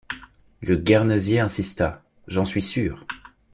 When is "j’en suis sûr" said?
2.27-3.05